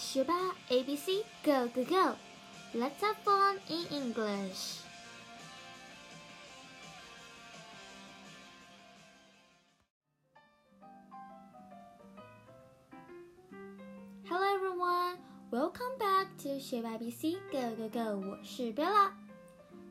[0.00, 0.34] 学吧，
[0.68, 2.16] A B C Go Go Go!
[2.74, 4.80] Let's have fun in English.
[14.28, 15.18] Hello everyone,
[15.50, 18.28] welcome back to 学吧 A B C Go Go Go.
[18.28, 19.12] 我是 Bella。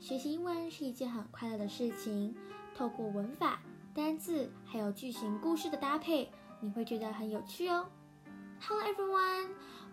[0.00, 2.36] 学习英文是一件很快乐的事情，
[2.76, 3.60] 透过文法、
[3.94, 6.30] 单字还有句型、故事的搭配，
[6.60, 7.86] 你会觉得很有趣哦。
[8.60, 9.48] Hello everyone，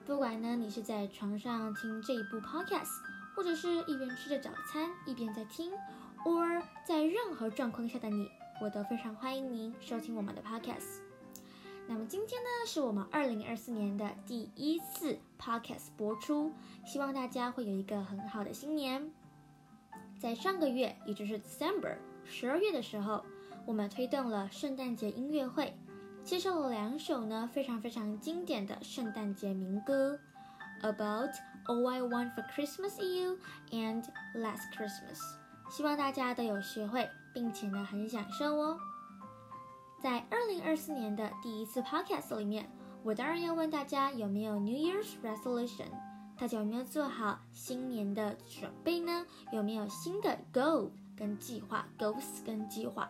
[0.06, 3.02] 不管呢你是在床上听这一部 podcast，
[3.34, 5.72] 或者是一边吃着早餐一边在听
[6.24, 8.30] ，or 在任何状况下的你，
[8.62, 11.00] 我都非常欢迎您收听我们的 podcast。
[11.88, 16.52] 那么今天呢是我们二零二四年的第一次 podcast 播出，
[16.84, 19.10] 希望大家会有一个很好的新年。
[20.20, 23.24] 在上个月，也就是 December 十二月的时候，
[23.66, 25.76] 我们推动了圣诞节音乐会。
[26.26, 30.18] 介绍了两首呢非常非常经典的圣诞节民歌
[30.82, 31.30] ，About
[31.66, 33.38] All I Want for Christmas Is You
[33.70, 34.02] and
[34.34, 35.20] Last Christmas。
[35.70, 38.76] 希望大家都有学会，并且呢很享受哦。
[40.02, 42.68] 在二零二四年的第一次 Podcast 里面，
[43.04, 45.90] 我当然要问大家有没有 New Year's Resolution？
[46.36, 49.24] 大家有没有做好新年的准备呢？
[49.52, 53.08] 有没有新的 Goal 跟计划？Goals 跟计划？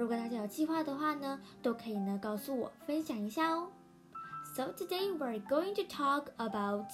[0.00, 3.68] 如果大家有计划的话呢，都可以呢告诉我分享一下哦。
[4.56, 6.86] So today we're going to talk about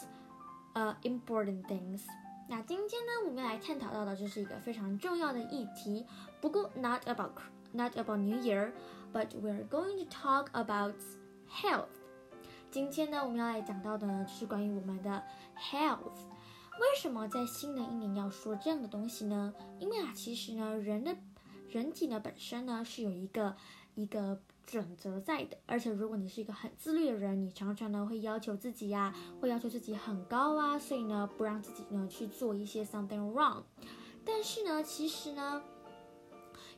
[0.75, 2.03] uh important things。
[2.49, 6.05] 那今天呢，我们来探讨到的就是一个非常重要的议题。
[6.41, 7.31] 不过 not about
[7.71, 10.97] not about New Year，but we're going to talk about
[11.49, 11.87] health。
[12.73, 15.23] 今天呢，我们要来讲到的呢，就是关于我们的
[15.57, 16.27] health。
[16.81, 19.55] 为什么在新的一年要说这样的东西呢？
[19.79, 21.17] 因为啊，其实呢，人的
[21.71, 23.57] 人体呢本身呢是有一个
[23.95, 33.63] 一个准则在的，而且如果你是一个很自律的人，你常常呢会要求自己呀，会要求自己很高啊，所以呢不让自己呢去做一些 something wrong。
[34.25, 35.63] 但是呢，其实呢。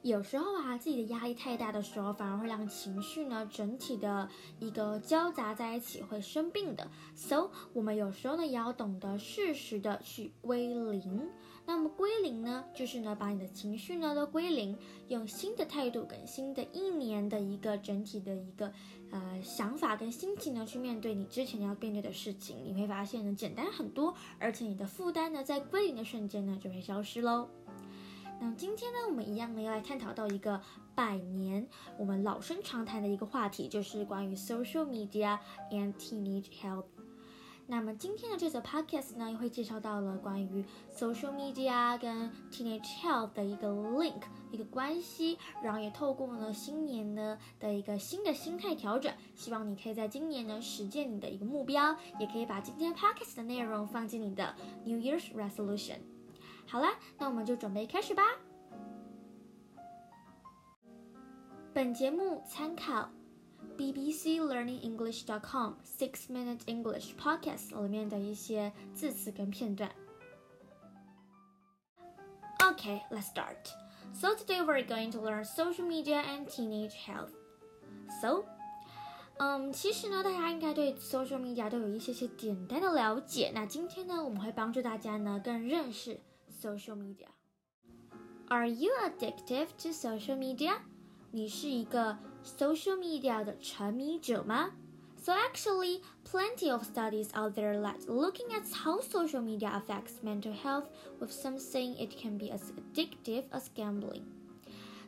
[0.02, 4.28] 有时候啊，自己的压力太大的时候，反而会让情绪呢整体的
[4.60, 6.88] 一个交杂在一起，会生病的。
[7.16, 11.28] So，我们有时候呢也要懂得适时的去归零。
[11.68, 14.74] 那么归零呢，就是呢把你的情绪呢都归零，
[15.08, 18.72] 用新的态度跟新的一年的一个整体的一个
[19.10, 27.46] 呃想法跟心情呢去面对你之前要面对的事情，你会发现呢简单很多，而且你的负担呢在归零的瞬间呢就会消失喽。
[28.40, 30.58] 那今天呢，我们一样呢要来探讨到一个
[30.94, 31.68] 百年
[31.98, 35.38] 我们老生常谈的一个话题，就是关于 social media
[35.70, 36.86] and teenage health。
[37.70, 54.54] 那么今天的这则 podcast 呢，也会介绍到了关于 social media 跟 teenage health 的一个 link 一个关系，然后也透过呢新年呢的一个新的心态调整，希望你可以在今年呢实现你的一个目标，也可以把今天 podcast 的内容放进你的
[54.86, 55.98] New Year's resolution。
[56.66, 58.22] 好啦，那我们就准备开始吧。
[61.74, 63.10] 本节目参考
[63.77, 69.91] BBC Learning English.com Six Minute English Podcast 里面的一些字词跟片段。
[72.59, 73.71] Okay, let's start.
[74.13, 77.31] So today we're going to learn social media and teenage health.
[78.21, 78.45] So,
[79.37, 83.51] 嗯，其实呢，大家应该对 social media 都有一些些简单的了解。
[83.53, 86.19] 那今天呢，我们会帮助大家呢更认识。
[86.61, 87.27] social media.
[88.47, 90.77] Are you addictive to social media?
[91.31, 94.71] 你是一个 social media 的沉迷者吗？
[95.17, 100.87] So actually, plenty of studies out there that looking at how social media affects mental health,
[101.19, 104.23] with some saying it can be as addictive as gambling.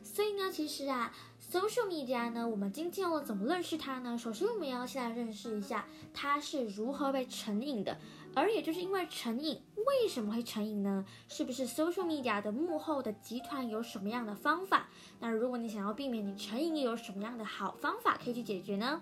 [0.02, 1.12] 所以呢，其实啊
[1.51, 4.17] ，social media 呢，我们今天要怎么认识它呢？
[4.17, 7.97] 首先，我们要先来认识一下它是如何被成瘾的。
[8.33, 11.05] 而也就是因为成瘾，为什么会成瘾呢？
[11.27, 14.87] 是不是 social media 的幕后的集团有什么样的方法？
[15.19, 19.01] 那如果你想要避免你成瘾，又有什么样的好方法可以去解决呢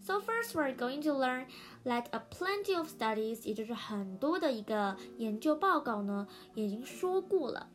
[0.00, 1.46] ？So first we're going to learn
[1.84, 7.68] that a plenty of studies，也就是很多的一个研究报告呢，已经说过了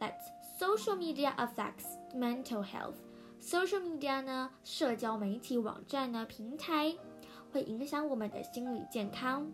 [0.00, 0.14] ，that
[0.58, 2.94] social media affects mental health。
[3.48, 6.94] Social media 呢，社交媒体网站呢，平台
[7.50, 9.50] 会影响我们的心理健康。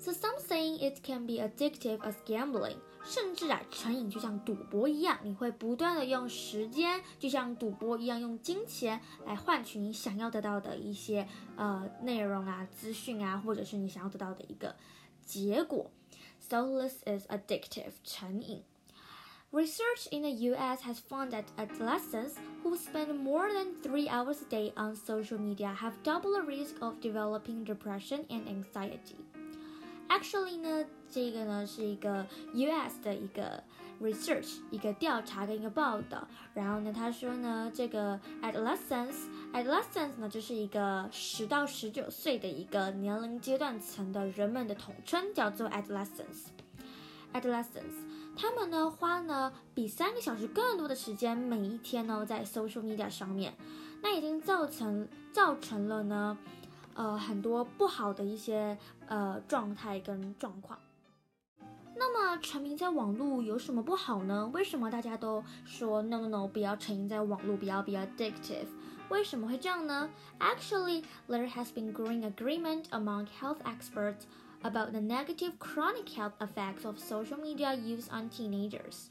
[0.00, 14.74] So something it can be addictive as gambling，甚至啊，成瘾就像赌博一样，你会不断的用时间，就像赌博一样，用金钱来换取你想要得到的一些呃内容啊、资讯啊，或者是你想要得到的一个
[15.24, 15.88] 结果。
[16.40, 18.64] So this is addictive，成瘾。
[19.51, 24.73] Research in the US has found that adolescents who spend more than three hours a day
[24.75, 29.15] on social media have double the risk of developing depression and anxiety.
[30.09, 33.63] Actually 呢，这个呢是一个 US 的一个
[34.01, 36.27] research 一个调查跟一个报道。
[36.53, 48.03] 然后呢，他说呢，这个 adolescence，adolescence 呢就是一个十到十九岁的一个年龄阶段层的人们的统称，叫做 adolescence。adolescence。
[48.36, 53.54] 他们呢花呢比三个小时更多的时间每一天呢在 social media 上面，
[54.02, 56.36] 那已经造成造成了呢，
[56.94, 58.76] 呃很多不好的一些
[59.06, 60.78] 呃状态跟状况。
[61.94, 64.50] 那么沉迷在网络有什么不好呢？
[64.52, 68.66] 为什么大家都说 no no no 不要沉迷在网络，不要 be addictive？
[69.08, 70.08] 为什么会这样呢
[70.40, 74.22] ？Actually, there has been growing agreement among health experts.
[74.61, 79.07] about the negative chronic health effects of social media use on teenagers。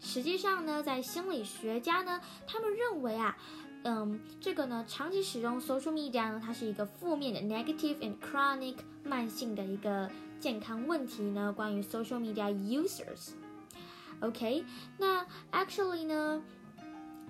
[0.00, 3.36] 实际上呢，在心理学家呢，他们认为啊，
[3.84, 11.52] 嗯，这个呢，长期使用 social media 呢，它是一个负面的 negative and chronic 慢性的一个健康问题呢。
[11.52, 14.64] 关于 social media users，OK，
[14.98, 16.42] 那 actually 呢？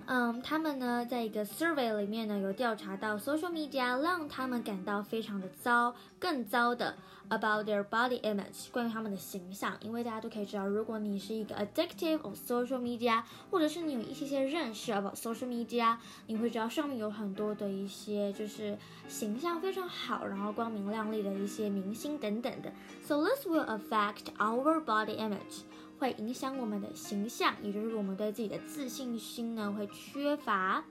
[0.06, 6.96] 嗯，他们呢，在一个 survey 里面呢，有调查到 social media 让他们感到非常的糟，更糟的
[7.28, 9.76] about their body image 关于他们的形象。
[9.80, 15.96] 因为大家都可以知道，如果你是一个 addictive of social media，或者是你有一些些认识 about social media，
[16.26, 18.76] 你会知道上面有很多的一些就是
[19.08, 22.72] 形象非常好，然后光明亮丽的一些明星等等的。
[23.04, 25.62] So this will affect our body image.
[26.02, 30.82] 会影响我们的形象，也就是我们对自己的自信心呢会缺乏。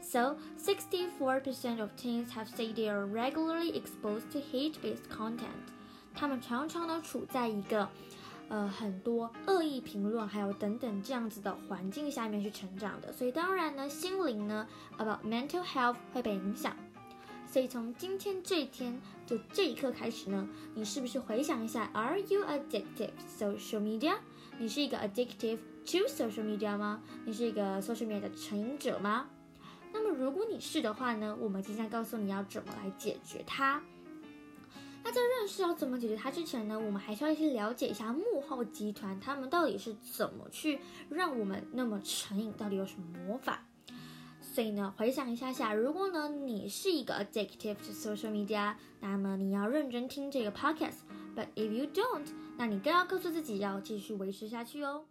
[0.00, 5.48] So, 64% of teens have said they are regularly exposed to hate-based content.
[6.14, 7.88] 他们常常呢处在一个
[8.48, 14.68] 呃很多恶意评论，还有等等这样子的环境下面去成长的，所以当然呢心灵呢
[14.98, 16.76] about mental health 会被影响。
[17.50, 24.16] 所以从今天这一天，就这一刻开始呢，你是不是回想一下，Are you addicted social media？
[24.58, 27.02] 你是一个 addictive to social media 吗？
[27.24, 29.26] 你是一个 social media 的成瘾者吗？
[29.92, 33.82] 那么如果你是的话呢，我们即将告诉你要怎么来解决它。
[35.02, 40.80] 那在认识要怎么解决它之前呢，我们还是要先了解一下幕后集团他们到底是怎么去
[41.10, 43.66] 让我们那么成瘾，到底有什么魔法？
[44.53, 52.25] 所以呢，回想一下下，如果呢你是一个 addictive to social media，那么你要认真听这个 podcast。But if you don't，
[52.57, 55.05] 那你更要告诉自己要继续维持下去哦。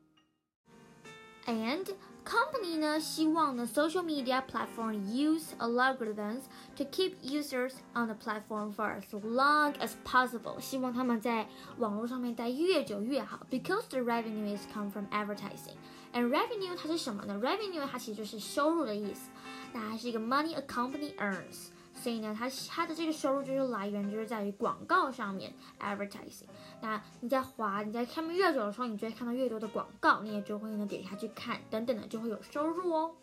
[1.46, 1.86] And
[2.26, 6.42] company 呢，希望呢 social media platform use algorithms
[6.76, 10.60] to keep users on the platform for as long as possible。
[10.60, 15.76] 希望他们在网络上面待越久越好，because the revenue is come from advertising。
[16.12, 17.38] And revenue 它是什么呢？
[17.42, 19.30] Revenue 它其实就是收入的意思，
[19.72, 21.68] 那它是一个 money a company earns。
[21.94, 26.46] 所以呢，它它的这个收入就是来源就是在于广告上面，advertising。
[26.80, 33.16] 那你在滑，你在看越久的时候，你就会看到越多的广告，你也就会呢点下去看，等等的就会有收入哦。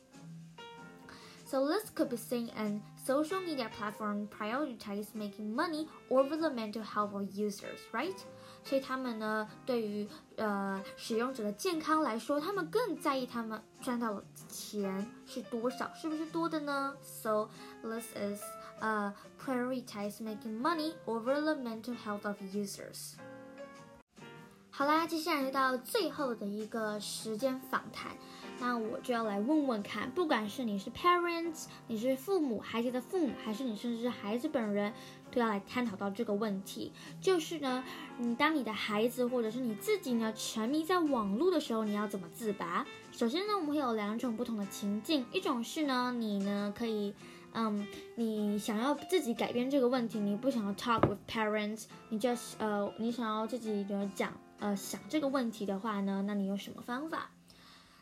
[1.45, 6.83] So this could be seen and social media platform prioritize making money over the mental
[6.83, 8.17] health of users, right?
[8.62, 17.48] 所以他们呢，对于呃使用者的健康来说，他们更在意他们赚到的钱是多少，是不是多的呢？So
[17.82, 18.40] this is
[18.80, 19.12] uh,
[19.44, 23.14] prioritize making money over the mental health of users.
[24.70, 28.16] 好啦，接下来就到最后的一个时间访谈，
[28.60, 34.92] 那我就要来问问看，不管是你是 parents，你是父母，孩子的父母，还是你甚至是孩子本人，
[35.32, 37.82] 都要来探讨到这个问题，就是呢，
[38.18, 42.86] 你当你的孩子或者是你自己呢沉迷在网络的时候，你要怎么自拔？
[43.10, 47.14] 首先呢，我们会有两种不同的情境，一种是呢，你呢可以。
[47.52, 57.28] 嗯，你想要自己改变这个问题，你不想要 talk with parents，你就呃，你想要自己的讲呃想这个问题的话呢，那你有什么方法？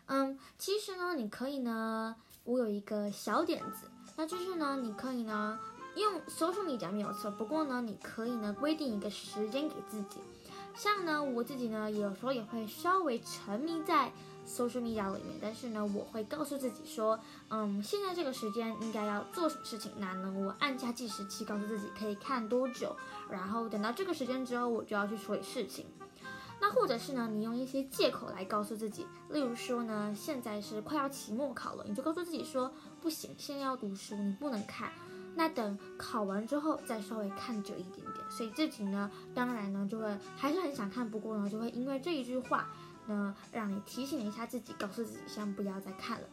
[0.08, 5.58] 嗯，其实呢，你可以呢，我有一个小点子，那就是呢，你可以呢
[5.96, 10.18] 用 social media 没有错，不过呢，你可以呢规定一个时间给自己，
[10.74, 14.12] 像呢我自己呢有时候也会稍微沉迷在。
[14.48, 22.96] social media 里面，但是呢，我会告诉自己说，嗯，现在这个时间应该要做什么事情，那呢，我按下计时器，告诉自己可以看多久，
[23.30, 25.84] 然后等到这个时间之后，我就要去处理事情。
[26.72, 34.90] 或者是呢，你用一些借口来告诉自己，例如说呢，现在是快要期末考了，你就告诉自己说，不行，现在要读书，你不能看，
[35.34, 38.30] 那等考完之后再稍微看久一点点。
[38.30, 42.68] 所以自己呢，当然呢，就会还是很想看，不过呢，就会因为这一句话。
[43.08, 46.26] 呢让你提醒一下自己，告诉自己先不要再看了。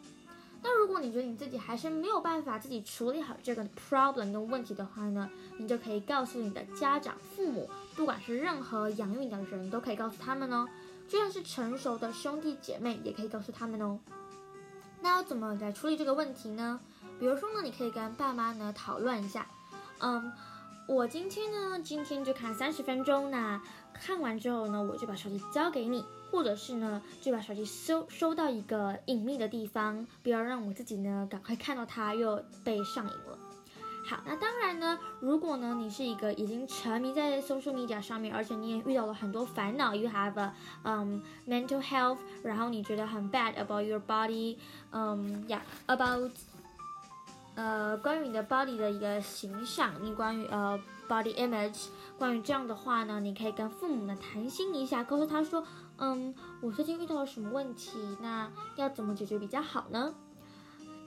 [0.67, 5.29] 那如果你觉得你自己还是没有办法自己处理好这个 problem 跟问题的话呢，
[5.59, 10.67] 你就可以告诉你的家长、父母，不管是任何养育你的人都可以告诉他们哦。
[11.07, 13.99] 就算是成熟的兄弟姐妹，也可以告诉他们哦。
[15.01, 16.79] 那要怎么来处理这个问题呢？
[17.19, 19.45] 比如说呢，你可以跟爸妈呢讨论一下，
[19.99, 20.33] 嗯，
[20.87, 23.61] 我今天呢，今天就看三十分钟，那
[23.93, 26.03] 看完之后呢，我就把手机交给你。
[26.35, 33.39] 或者是呢，就把手机收收到一个隐秘的地方，不要让我自己呢赶快看到它又被上瘾了。
[34.05, 44.57] 好，那当然呢，如果呢你是一个已经沉迷在 social media 上面，而且你也遇到了很多烦恼，you have a um mental health，然后你觉得很 bad about your body，
[44.91, 46.29] 嗯，yeah，about
[47.55, 50.77] 呃关于你的 body 的一个形象，你关于呃
[51.07, 51.85] body image，
[52.19, 55.65] 关于这样的话呢，你可以跟父母呢谈心一下，告诉他说。
[55.97, 57.91] 嗯，我最近遇到了什么问题？
[58.21, 60.13] 那要怎么解决比较好呢？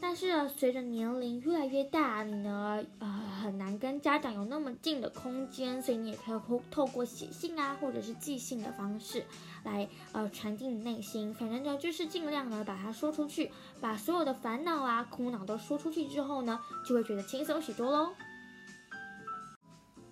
[0.01, 3.07] 但是随着年龄越来越大，你呢，呃，
[3.43, 9.25] 很难跟家长有那么近的空间，所以你也可以透透过写信啊，或者是寄信的方式
[9.65, 11.35] 来，呃，传递你内心。
[11.35, 18.13] 反正呢，就是尽量呢把它说出去，把所有的烦恼啊、苦恼都说出去之后呢，就会觉得轻松许多喽。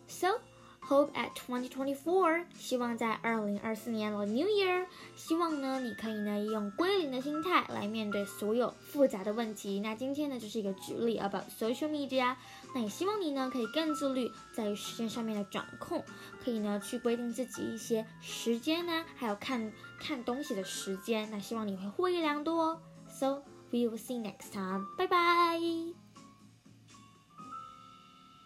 [0.08, 0.40] So.
[0.88, 9.80] Hope at 2024，希望在二零二四年的 New Year，希望呢你可以呢用归零的心态来面对所有复杂的问题。
[9.80, 12.36] 那今天呢就是一个举例 about social media，
[12.72, 16.04] 那也希望你呢可以更自律，在于时间上面的掌控，
[16.44, 21.28] 可以呢去规定自己一些时间呢，还有看看东西的时间。
[21.32, 22.80] 那希望你会获益良多哦。
[23.08, 26.05] So we will see next time，拜拜。